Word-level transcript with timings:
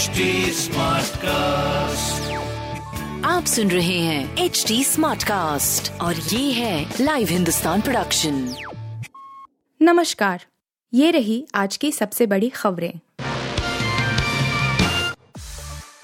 HD 0.00 0.08
cast 1.16 2.32
आप 3.26 3.44
सुन 3.44 3.70
रहे 3.70 3.98
हैं 3.98 4.36
एच 4.36 4.64
डी 4.68 4.84
स्मार्ट 4.84 5.22
कास्ट 5.22 5.92
और 6.00 6.16
ये 6.16 6.52
है 6.52 6.94
लाइव 7.00 7.28
हिंदुस्तान 7.28 7.80
प्रोडक्शन 7.80 8.54
नमस्कार 9.82 10.44
ये 10.94 11.10
रही 11.10 11.46
आज 11.54 11.76
की 11.76 11.92
सबसे 11.92 12.26
बड़ी 12.26 12.48
खबरें। 12.48 12.92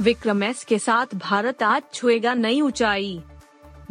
विक्रम 0.00 0.42
एस 0.42 0.64
के 0.64 0.78
साथ 0.78 1.06
भारत 1.14 1.62
आज 1.62 1.82
छुएगा 1.94 2.34
नई 2.34 2.60
ऊंचाई। 2.60 3.20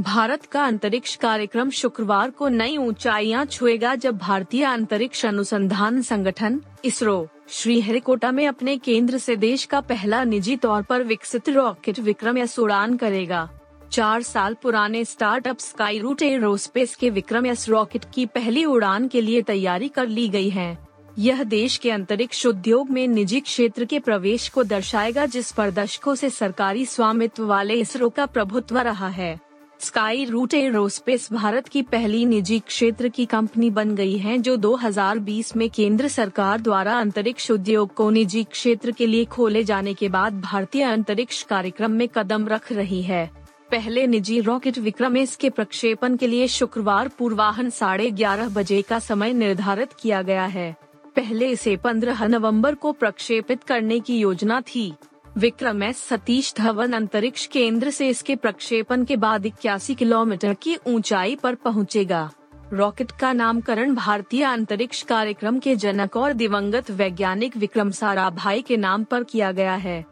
भारत 0.02 0.46
का 0.46 0.64
अंतरिक्ष 0.66 1.16
कार्यक्रम 1.16 1.70
शुक्रवार 1.70 2.30
को 2.30 2.48
नई 2.48 2.76
ऊंचाइयाँ 2.78 3.46
छुएगा 3.46 3.94
जब 3.96 4.18
भारतीय 4.18 4.64
अंतरिक्ष 4.64 5.26
अनुसंधान 5.26 6.02
संगठन, 6.02 6.60
इसरो, 6.86 7.28
श्रीहरिकोटा 7.50 8.32
में 8.32 8.48
अपने 8.48 8.78
केंद्र 8.78 9.18
से 9.18 9.36
देश 9.36 9.64
का 9.66 9.80
पहला 9.82 10.24
निजी 10.24 10.56
तौर 10.56 10.82
पर 10.82 11.04
विकसित 11.04 11.50
रॉकेट 11.50 12.00
विक्रम 12.00 12.38
एस 12.38 12.58
उड़ान 12.60 12.98
करेगा। 12.98 13.50
चार 13.92 14.22
साल 14.22 14.54
पुराने 14.54 15.06
स्टार्टअप 15.06 15.60
स्काई 15.60 16.00
रूट 16.00 16.22
एरोस्पेस 16.22 16.96
के 16.96 17.10
विक्रम 17.10 17.46
एस 17.46 17.68
रॉकेट 17.70 18.06
की 18.14 18.26
पहली 18.26 18.66
उड़ान 18.66 19.08
के 19.08 19.22
लिए 19.22 19.42
तैयारी 19.42 19.88
कर 19.88 20.08
ली 20.08 20.28
गई 20.30 20.50
है। 20.50 20.78
यह 21.20 21.44
देश 21.44 21.78
के 21.78 21.92
अंतरिक्ष 21.92 22.46
उद्योग 22.46 22.90
में 22.90 23.08
निजी 23.08 23.40
क्षेत्र 23.40 23.86
के 23.86 24.00
प्रवेश 24.00 24.50
को 24.50 24.64
दर्शाएगा 24.64 25.26
जिस 25.26 25.52
पर 25.52 25.72
दशकों 25.72 26.16
से 26.16 26.30
सरकारी 26.30 26.86
स्वामित्व 26.86 27.46
वाले 27.46 27.74
इसरो 27.74 28.10
का 28.10 28.26
प्रभुत्व 28.26 28.80
रहा 28.80 29.08
है। 29.08 29.46
स्काई 29.80 30.26
रूट 30.26 30.54
एरोस्पेस 30.54 31.34
भारत 31.34 31.68
की 31.68 31.82
पहली 31.82 32.26
निजी 32.26 32.60
क्षेत्र 32.60 33.10
की 33.10 33.26
कंपनी 33.26 33.70
बन 33.70 33.96
गई 33.96 34.18
है, 34.18 34.38
जो 34.38 34.56
2020 34.58 35.56
में 35.56 35.70
केंद्र 35.70 36.08
सरकार 36.08 36.62
द्वारा 36.62 37.00
अंतरिक्ष 37.00 37.52
उद्योग 37.52 37.94
को 37.94 38.10
निजी 38.10 38.44
क्षेत्र 38.44 38.92
के 38.92 39.08
लिए 39.08 39.26
खोले 39.26 39.64
जाने 39.64 39.94
के 39.94 40.10
बाद 40.10 40.42
भारतीय 40.42 40.84
अंतरिक्ष 40.84 41.44
कार्यक्रम 41.44 41.92
में 41.92 42.08
कदम 42.08 42.48
रख 42.48 42.72
रही 42.72 43.02
है। 43.02 43.32
पहले 43.72 44.08
निजी 44.08 44.40
रॉकेट 44.40 44.78
विक्रम 44.78 45.18
एस 45.18 45.36
के 45.36 45.50
प्रक्षेपण 45.50 46.16
के 46.16 46.28
लिए 46.28 46.48
शुक्रवार 46.48 47.08
पूर्वाहन 47.08 47.70
साढ़े 47.70 48.12
ग्यारह 48.12 48.50
बजे 48.50 48.82
का 48.82 49.00
समय 49.00 49.34
निर्धारित 49.34 49.94
किया 49.94 50.22
गया 50.22 50.46
है। 50.46 50.76
पहले 51.16 51.48
इसे 51.48 51.78
15 51.78 52.28
नवंबर 52.28 52.76
को 52.76 52.92
प्रक्षेपित 52.92 53.64
करने 53.64 54.00
की 54.00 54.20
योजना 54.20 54.62
थी। 54.62 54.94
विक्रम 55.38 55.84
एस 55.84 55.98
सतीश 55.98 56.54
धवन 56.58 56.94
अंतरिक्ष 56.94 57.46
केंद्र 57.46 57.90
से 57.90 58.08
इसके 58.10 58.36
प्रक्षेपण 58.36 59.04
के 59.06 59.16
बाद 59.16 59.46
इक्यासी 59.46 59.96
किलोमीटर 59.96 60.54
की 60.54 60.78
ऊंचाई 60.88 61.36
पर 61.36 61.56
पहुंचेगा। 61.56 62.30
रॉकेट 62.74 63.12
का 63.12 63.34
नामकरण 63.34 63.96
भारतीय 63.96 64.44
अंतरिक्ष 64.44 65.02
कार्यक्रम 65.02 65.60
के 65.60 65.76
जनक 65.76 66.18
और 66.18 66.34
दिवंगत 66.34 66.92
वैज्ञानिक 66.92 67.58
विक्रम 67.58 67.92
साराभाई 67.92 68.62
के 68.62 68.78
नाम 68.78 69.04
पर 69.04 69.24
किया 69.24 69.52
गया 69.52 69.76
है। 69.76 70.06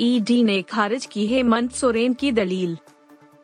ईडी 0.00 0.42
ने 0.42 0.62
खारिज 0.62 1.06
की 1.06 1.26
हेमंत 1.26 1.72
सोरेन 1.72 2.14
की 2.14 2.32
दलील। 2.32 2.78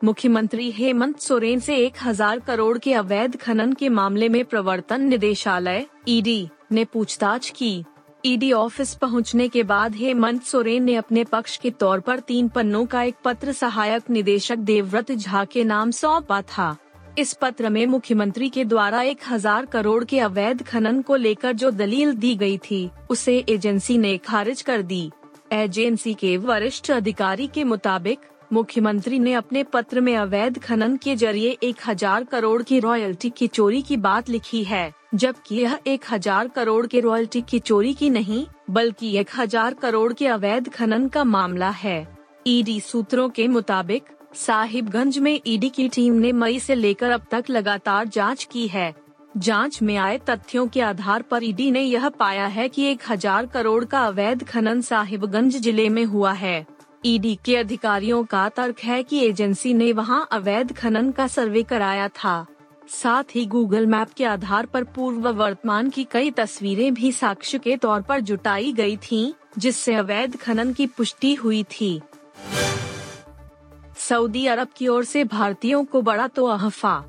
मुख्यमंत्री 0.03 0.71
हेमंत 0.71 1.19
सोरेन 1.19 1.59
से 1.59 1.85
1000 1.85 2.39
करोड़ 2.39 2.77
के 2.77 2.93
अवैध 2.93 3.37
खनन 3.37 3.73
के 3.73 3.89
मामले 3.89 4.29
में 4.29 4.43
प्रवर्तन 4.45 5.01
निदेशालय 5.01 5.85
ईडी 6.07 6.49
ने 6.71 6.85
पूछताछ 6.85 7.49
की। 7.49 7.83
ईडी 8.23 8.51
ऑफ़िस 8.51 8.93
पहुँचने 8.93 9.47
के 9.47 9.61
बाद 9.63 9.95
हेमंत 9.95 10.43
सोरेन 10.43 10.83
ने 10.83 10.95
अपने 10.95 11.23
पक्ष 11.23 11.57
के 11.57 11.69
तौर 11.71 11.99
पर 11.99 12.19
तीन 12.19 12.47
पन्नों 12.47 12.85
का 12.85 13.03
एक 13.03 13.15
पत्र 13.25 13.51
सहायक 13.51 14.09
निदेशक 14.09 14.57
देवव्रत 14.59 15.11
झा 15.11 15.43
के 15.45 15.63
नाम 15.63 15.91
सौंपा 15.91 16.41
था। 16.41 16.75
इस 17.17 17.33
पत्र 17.33 17.69
में 17.69 17.85
मुख्यमंत्री 17.85 18.49
के 18.49 18.65
द्वारा 18.65 19.01
एक 19.01 19.19
हज़ार 19.29 19.65
करोड़ 19.65 20.03
के 20.03 20.19
अवैध 20.19 20.63
खनन 20.63 21.01
को 21.01 21.15
लेकर 21.15 21.53
जो 21.53 21.71
दलील 21.71 22.13
दी 22.13 22.35
गई 22.35 22.57
थी, 22.57 22.89
उसे 23.09 23.37
एजेंसी 23.49 23.97
ने 23.97 24.17
खारिज 24.17 24.61
कर 24.61 24.81
दी। 24.81 25.09
एजेंसी 25.53 26.13
के 26.13 26.35
वरिष्ठ 26.37 26.91
अधिकारी 26.91 27.47
के 27.47 27.63
मुताबिक, 27.63 28.19
मुख्यमंत्री 28.53 29.19
ने 29.19 29.33
अपने 29.33 29.63
पत्र 29.63 30.01
में 30.01 30.15
अवैध 30.17 30.59
खनन 30.59 30.95
के 30.97 31.15
ज़रिए 31.15 31.57
एक 31.63 31.87
हज़ार 31.87 32.23
करोड़ 32.23 32.61
की 32.63 32.79
रॉयल्टी 32.79 33.29
की 33.29 33.47
चोरी 33.47 33.81
की 33.81 33.97
बात 33.97 34.29
लिखी 34.29 34.63
है। 34.63 34.91
जबकि 35.11 35.55
यह 35.55 35.77
एक 35.87 36.05
हज़ार 36.11 36.47
करोड़ 36.47 36.85
के 36.87 36.99
रॉयल्टी 36.99 37.41
की 37.41 37.59
चोरी 37.59 37.93
की 37.93 38.09
नहीं, 38.09 38.45
बल्कि 38.69 39.15
एक 39.17 39.29
हज़ार 39.37 39.73
करोड़ 39.73 40.11
के 40.13 40.27
अवैध 40.27 40.69
खनन 40.69 41.07
का 41.07 41.23
मामला 41.23 41.69
है। 41.69 42.07
ईडी 42.47 42.79
सूत्रों 42.79 43.29
के 43.29 43.47
मुताबिक, 43.47 44.03
साहिबगंज 44.35 45.17
में 45.17 45.39
ईडी 45.47 45.69
की 45.69 45.87
टीम 45.89 46.13
ने 46.13 46.31
मई 46.31 46.59
से 46.59 46.75
लेकर 46.75 47.11
अब 47.11 47.25
तक 47.31 47.49
लगातार 47.49 48.07
जाँच 48.07 48.43
की 48.43 48.67
है। 48.67 48.93
जाँच 49.37 49.81
में 49.81 49.95
आए 49.97 50.17
तथ्यों 50.19 50.67
के 50.67 50.81
आधार 50.81 51.21
पर 51.21 51.43
ईडी 51.43 51.69
ने 51.71 51.81
यह 51.81 52.07
पाया 52.09 52.45
है 52.47 52.67
कि 52.69 52.85
एक 52.85 53.03
हज़ार 53.09 53.45
करोड़ 53.45 53.83
का 53.85 54.05
अवैध 54.05 54.43
खनन 54.43 54.81
साहिबगंज 54.81 55.57
ज़िले 55.57 55.89
में 55.89 56.03
हुआ 56.05 56.31
है। 56.33 56.65
ईडी 57.05 57.37
के 57.45 57.55
अधिकारियों 57.55 58.23
का 58.23 58.47
तर्क 58.49 58.79
है 58.79 59.01
कि 59.03 59.25
एजेंसी 59.25 59.73
ने 59.73 59.91
वहाँ 59.93 60.27
अवैध 60.31 60.73
खनन 60.73 61.11
का 61.11 61.27
सर्वे 61.27 61.63
कराया 61.63 62.07
था। 62.07 62.45
साथ 62.89 63.23
ही 63.35 63.45
गूगल 63.45 63.85
मैप 63.85 64.13
के 64.17 64.25
आधार 64.25 64.65
पर 64.65 64.83
पूर्व 64.83 65.29
वर्तमान 65.29 65.89
की 65.89 66.03
कई 66.11 66.31
तस्वीरें 66.31 66.93
भी 66.93 67.11
साक्ष्य 67.11 67.59
के 67.59 67.77
तौर 67.77 68.01
पर 68.01 68.19
जुटाई 68.19 68.71
गई 68.73 68.97
थीं, 68.97 69.31
जिससे 69.57 69.95
अवैध 69.95 70.35
खनन 70.35 70.73
की 70.73 70.87
पुष्टि 70.87 71.33
हुई 71.33 71.63
थी। 71.63 72.01
सऊदी 73.97 74.45
अरब 74.47 74.67
की 74.77 74.87
ओर 74.87 75.03
से 75.03 75.23
भारतीयों 75.23 75.83
को 75.85 76.01
बड़ा 76.01 76.27
तो 76.27 76.45
अहफा। 76.45 77.03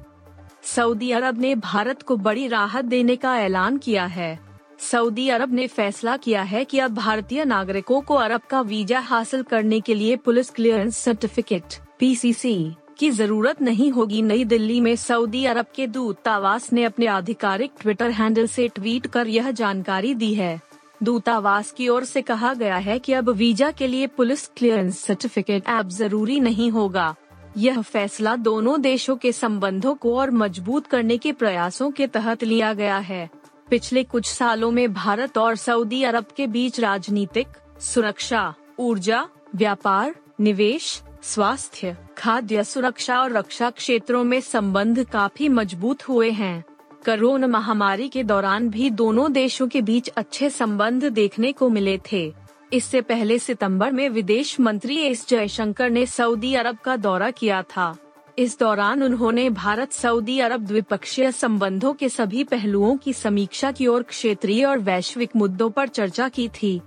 सऊदी 0.64 1.10
अरब 1.10 1.40
ने 1.40 1.54
भारत 1.54 2.02
को 2.02 2.16
बड़ी 2.16 2.46
राहत 2.48 2.84
देने 2.84 3.16
का 3.16 3.36
ऐलान 3.38 3.78
किया 3.78 4.06
है। 4.06 4.38
सऊदी 4.78 5.28
अरब 5.28 5.52
ने 5.54 5.66
फैसला 5.66 6.16
किया 6.16 6.42
है 6.42 6.64
कि 6.64 6.78
अब 6.78 6.94
भारतीय 6.94 7.44
नागरिकों 7.44 8.00
को 8.00 8.14
अरब 8.14 8.40
का 8.40 8.60
वीज़ा 8.60 9.00
हासिल 9.00 9.42
करने 9.42 9.80
के 9.80 9.94
लिए 9.94 10.16
पुलिस 10.16 10.50
क्लियरेंस 10.50 10.98
सर्टिफिकेट 10.98 11.78
पीसीसी 11.98 12.76
की 13.00 13.10
ज़रूरत 13.10 13.62
नहीं 13.62 13.90
होगी। 13.90 14.22
नई 14.22 14.44
दिल्ली 14.44 14.80
में 14.80 14.94
सऊदी 14.96 15.44
अरब 15.44 15.66
के 15.74 15.86
दूतावास 15.86 16.72
ने 16.72 16.84
अपने 16.84 17.06
आधिकारिक 17.06 17.72
ट्विटर 17.80 18.10
हैंडल 18.10 18.46
से 18.46 18.68
ट्वीट 18.68 19.06
कर 19.06 19.28
यह 19.28 19.50
जानकारी 19.50 20.14
दी 20.14 20.32
है। 20.34 20.60
दूतावास 21.02 21.70
की 21.72 21.88
ओर 21.88 22.04
से 22.04 22.22
कहा 22.22 22.52
गया 22.54 22.76
है 22.76 22.98
कि 22.98 23.12
अब 23.12 23.28
वीज़ा 23.30 23.70
के 23.70 23.86
लिए 23.86 24.06
पुलिस 24.06 24.46
क्लियरेंस 24.46 24.98
सर्टिफिकेट 24.98 25.68
ऐप 25.68 25.88
ज़रूरी 25.88 26.38
नहीं 26.40 26.70
होगा। 26.70 27.14
यह 27.56 27.80
फैसला 27.82 28.34
दोनों 28.36 28.80
देशों 28.80 29.16
के 29.16 29.32
संबंधों 29.32 29.94
को 29.94 30.16
और 30.18 30.30
मज़बूत 30.30 30.86
करने 30.86 31.16
के 31.18 31.32
प्रयासों 31.32 31.90
के 31.90 32.06
तहत 32.06 32.44
लिया 32.44 32.72
गया 32.72 32.98
है। 32.98 33.28
पिछले 33.70 34.02
कुछ 34.04 34.26
सालों 34.26 34.70
में 34.70 34.92
भारत 34.92 35.38
और 35.38 35.56
सऊदी 35.56 36.02
अरब 36.02 36.26
के 36.36 36.46
बीच 36.46 36.80
राजनीतिक, 36.80 37.46
सुरक्षा, 37.80 38.54
ऊर्जा, 38.78 39.26
व्यापार, 39.56 40.14
निवेश 40.40 41.00
स्वास्थ्य, 41.22 41.96
खाद्य 42.18 42.64
सुरक्षा 42.64 43.20
और 43.20 43.32
रक्षा 43.32 43.70
क्षेत्रों 43.70 44.24
में 44.24 44.40
संबंध 44.40 45.10
काफ़ी 45.10 45.48
मज़बूत 45.48 46.08
हुए 46.08 46.30
हैं। 46.30 46.64
कोरोना 47.04 47.46
महामारी 47.46 48.08
के 48.08 48.22
दौरान 48.22 48.70
भी 48.70 48.90
दोनों 48.90 49.32
देशों 49.32 49.68
के 49.68 49.82
बीच 49.82 50.08
अच्छे 50.08 50.50
संबंध 50.50 51.04
देखने 51.04 51.52
को 51.52 51.68
मिले 51.68 52.00
थे। 52.12 52.34
इससे 52.72 53.00
पहले 53.00 53.38
सितंबर 53.38 53.92
में 53.92 54.08
विदेश 54.08 54.60
मंत्री 54.60 54.96
एस 54.96 55.28
जयशंकर 55.28 55.90
ने 55.90 56.06
सऊदी 56.06 56.54
अरब 56.54 56.76
का 56.76 56.96
दौरा 56.96 57.30
किया 57.30 57.62
था। 57.62 57.96
इस 58.38 58.58
दौरान 58.58 59.02
उन्होंने 59.02 59.50
भारत 59.50 59.92
सऊदी 59.92 60.40
अरब 60.40 60.66
द्विपक्षीय 60.66 61.32
संबंधों 61.32 61.92
के 61.92 62.08
सभी 62.08 62.44
पहलुओं 62.44 62.96
की 62.96 63.12
समीक्षा 63.12 63.72
की 63.72 63.86
और 63.86 64.02
क्षेत्रीय 64.02 64.64
और 64.64 64.78
वैश्विक 64.78 65.30
मुद्दों 65.36 65.70
पर 65.70 65.88
चर्चा 65.88 66.28
की 66.28 66.48
थी। 66.48 66.80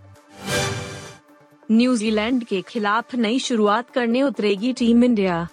न्यूजीलैंड 1.74 2.44
के 2.44 2.62
खिलाफ 2.62 3.16
नई 3.16 3.40
शुरुआत 3.40 3.90
करने 3.90 4.22
उतरेगी 4.24 4.74
टीम 4.74 5.04
इंडिया। 5.04 5.48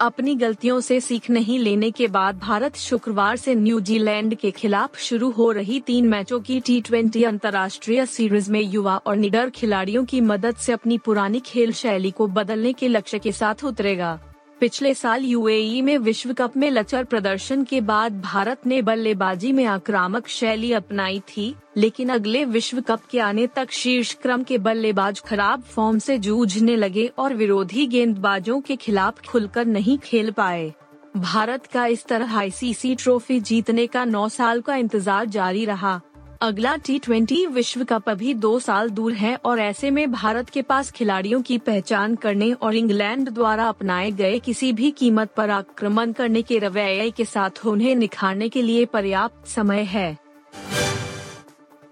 अपनी 0.00 0.34
गलतियों 0.34 0.80
से 0.80 1.00
सीख 1.00 1.30
नहीं 1.30 1.58
लेने 1.58 1.90
के 1.90 2.06
बाद 2.06 2.38
भारत 2.38 2.76
शुक्रवार 2.76 3.36
से 3.36 3.54
न्यूजीलैंड 3.54 4.34
के 4.34 4.50
खिलाफ 4.50 4.98
शुरू 4.98 5.30
हो 5.30 5.50
रही 5.52 5.80
तीन 5.80 6.08
मैचों 6.08 6.40
की 6.40 6.60
टी 6.60 6.80
ट्वेंटी 6.80 7.24
अंतर्राष्ट्रीय 7.24 8.06
सीरीज़ 8.06 8.52
में 8.52 8.60
युवा 8.60 8.96
और 8.96 9.16
निडर 9.16 9.50
खिलाड़ियों 9.50 10.04
की 10.04 10.20
मदद 10.20 10.56
से 10.56 10.72
अपनी 10.72 10.98
पुरानी 10.98 11.40
खेल 11.40 11.72
शैली 11.72 12.10
को 12.10 12.26
बदलने 12.26 12.72
के 12.72 12.88
लक्ष्य 12.88 13.18
के 13.18 13.32
साथ 13.32 13.64
उतरेगा। 13.64 14.18
पिछले 14.60 14.92
साल 14.94 15.24
यूएई 15.24 15.80
में 15.82 15.96
विश्व 15.98 16.32
कप 16.32 16.56
में 16.56 16.70
लचर 16.70 17.04
प्रदर्शन 17.04 17.62
के 17.64 17.80
बाद 17.80 18.20
भारत 18.20 18.66
ने 18.66 18.80
बल्लेबाजी 18.82 19.52
में 19.52 19.64
आक्रामक 19.64 20.28
शैली 20.28 20.72
अपनाई 20.72 21.20
थी, 21.28 21.54
लेकिन 21.76 22.08
अगले 22.08 22.44
विश्व 22.44 22.80
कप 22.80 23.02
के 23.10 23.18
आने 23.18 23.46
तक 23.46 23.70
शीर्ष 23.72 24.12
क्रम 24.14 24.42
के 24.42 24.58
बल्लेबाज 24.58 25.20
खराब 25.20 25.62
फॉर्म 25.64 25.98
से 25.98 26.18
जूझने 26.18 26.76
लगे 26.76 27.06
और 27.18 27.34
विरोधी 27.34 27.86
गेंदबाजों 27.86 28.60
के 28.60 28.76
खिलाफ 28.76 29.20
खुलकर 29.28 29.66
नहीं 29.66 29.98
खेल 29.98 30.30
पाए। 30.30 30.72
भारत 31.16 31.66
का 31.66 31.86
इस 31.86 32.04
तरह 32.06 32.36
आईसीसी 32.38 32.94
ट्रॉफी 32.94 33.40
जीतने 33.40 33.86
का 33.86 34.04
नौ 34.04 34.28
साल 34.28 34.60
का 34.60 34.74
इंतज़ार 34.76 35.26
जारी 35.28 35.64
रहा। 35.64 36.00
अगला 36.40 36.74
टी 36.76 36.98
ट्वेंटी 36.98 37.46
विश्व 37.46 37.84
कप 37.84 38.08
अभी 38.08 38.34
दो 38.34 38.58
साल 38.58 38.90
दूर 38.90 39.12
है 39.12 39.34
और 39.44 39.60
ऐसे 39.60 39.90
में 39.90 40.12
भारत 40.12 40.50
के 40.50 40.62
पास 40.62 40.90
खिलाड़ियों 40.90 41.42
की 41.42 41.58
पहचान 41.58 42.14
करने 42.16 42.52
और 42.52 42.74
इंग्लैंड 42.76 43.30
द्वारा 43.30 43.68
अपनाए 43.68 44.10
गए 44.10 44.38
किसी 44.38 44.72
भी 44.72 44.90
कीमत 44.90 45.32
पर 45.36 45.50
आक्रमण 45.50 46.12
करने 46.12 46.42
के 46.42 46.58
रवैये 46.58 47.10
के 47.10 47.24
साथ 47.24 47.66
उन्हें 47.66 47.94
निखारने 47.96 48.48
के 48.48 48.62
लिए 48.62 48.84
पर्याप्त 48.84 49.46
समय 49.46 49.82
है। 49.82 50.18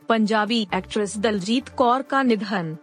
पंजाबी 0.08 0.66
एक्ट्रेस 0.74 1.18
दलजीत 1.18 1.68
कौर 1.68 2.02
का 2.02 2.22
निधन। 2.22 2.76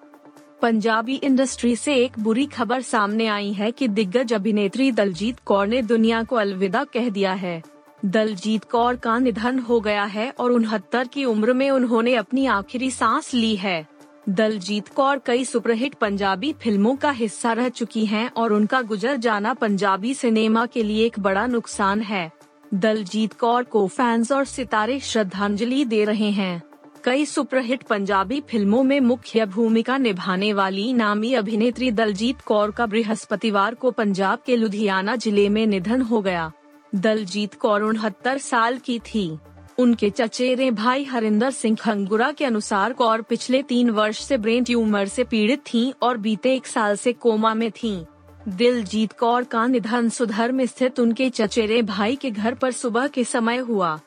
पंजाबी 0.62 1.16
इंडस्ट्री 1.16 1.76
से 1.76 1.96
एक 1.96 2.20
बुरी 2.20 2.46
खबर 2.46 2.82
सामने 2.82 3.28
आई 3.28 3.54
है 3.54 3.72
कि 3.72 3.88
दिग्गज 3.88 4.34
अभिनेत्री 4.34 4.92
दलजीत 4.92 5.40
कौर 5.46 5.68
ने 5.68 5.82
दुनिया 5.82 6.24
को 6.24 6.36
अलविदा 6.36 6.84
कह 6.84 7.10
दिया 7.10 7.34
है। 7.34 7.62
दलजीत 8.04 8.64
कौर 8.64 8.96
का 8.96 9.18
निधन 9.20 9.60
हो 9.60 9.80
गया 9.80 10.04
है 10.06 10.30
और 10.32 10.52
उनहत्तर 10.52 11.08
की 11.08 11.24
उम्र 11.26 11.54
में 11.54 11.70
उन्होंने 11.72 12.16
अपनी 12.16 12.46
आखिरी 12.46 12.90
सांस 12.92 13.34
ली 13.34 13.56
है। 13.56 13.86
दलजीत 14.30 14.88
कौर 14.88 15.20
कई 15.26 15.44
सुपरहिट 15.46 15.94
पंजाबी 15.94 16.52
फ़िल्मों 16.54 16.96
का 16.96 17.12
हिस्सा 17.12 17.54
रह 17.54 17.70
चुकी 17.70 18.06
हैं 18.06 18.30
और 18.32 18.54
उनका 18.54 18.82
गुजर 18.82 19.16
जाना 19.18 19.54
पंजाबी 19.54 20.14
सिनेमा 20.14 20.66
के 20.66 20.84
लिए 20.84 21.06
एक 21.06 21.20
बड़ा 21.20 21.46
नुकसान 21.48 22.02
है। 22.02 22.32
दलजीत 22.74 23.34
कौर 23.34 23.64
को 23.64 23.86
फैंस 23.88 24.32
और 24.32 24.46
सितारे 24.46 25.00
श्रद्धांजलि 25.02 25.84
दे 25.86 26.04
रहे 26.06 26.30
हैं। 26.32 26.62
कई 27.04 27.26
सुपरहिट 27.26 27.84
पंजाबी 27.84 28.40
फ़िल्मों 28.42 28.82
में 28.84 29.00
मुख्य 29.02 29.46
भूमिका 29.46 29.98
निभाने 29.98 30.52
वाली 30.54 30.92
नामी 30.94 31.34
अभिनेत्री 31.34 31.92
दलजीत 31.92 32.42
कौर 32.42 32.72
का 32.72 32.86
बृहस्पतिवार 32.86 33.76
को 33.76 33.92
पंजाब 33.92 34.40
के 34.46 34.56
लुधियाना 34.56 35.16
ज़िले 35.16 35.48
में 35.50 35.66
निधन 35.68 36.02
हो 36.02 36.22
गया। 36.22 36.52
दलजीत 36.96 37.54
कौर 37.54 37.82
उनहत्तर 37.82 38.38
साल 38.38 38.78
की 38.78 39.00
थी। 39.00 39.38
उनके 39.80 40.10
चचेरे 40.10 40.72
भाई 40.72 41.04
हरिंदर 41.04 41.52
सिंह 41.52 41.76
खंगुरा 41.76 42.32
के 42.32 42.46
अनुसार 42.46 42.94
कौर 42.94 43.22
पिछले 43.22 43.62
तीन 43.64 43.90
वर्ष 43.90 44.24
से 44.24 44.38
ब्रेन 44.38 44.64
ट्यूमर 44.64 45.08
से 45.08 45.24
पीड़ित 45.24 45.60
थीं 45.60 45.92
और 46.02 46.18
बीते 46.18 46.54
एक 46.56 46.68
साल 46.68 46.96
से 46.96 47.14
कोमा 47.14 47.54
में 47.54 47.72
थीं। 47.72 48.06
दिलजीत 48.48 49.14
कौर 49.14 49.44
का 49.44 49.66
निधन 49.68 50.10
सुधर 50.10 50.52
में 50.52 50.66
स्थित 50.66 51.00
उनके 51.00 51.30
चचेरे 51.30 51.82
भाई 51.82 52.16
के 52.16 52.32
घर 52.32 52.54
पर 52.54 52.72
सुबह 52.72 53.08
के 53.08 53.24
समय 53.24 53.58
हुआ। 53.58 54.00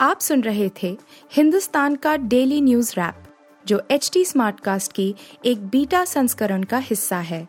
आप 0.00 0.20
सुन 0.20 0.42
रहे 0.42 0.70
थे 0.82 0.96
हिंदुस्तान 1.32 1.96
का 1.96 2.16
डेली 2.16 2.60
न्यूज़ 2.60 2.92
रैप, 2.96 3.22
जो 3.64 3.82
एच 3.90 4.10
टी 4.12 4.24
स्मार्ट 4.24 4.60
कास्ट 4.60 4.92
की 4.92 5.14
एक 5.44 5.66
बीटा 5.66 6.04
संस्करण 6.04 6.62
का 6.62 6.78
हिस्सा 6.78 7.16
है। 7.16 7.48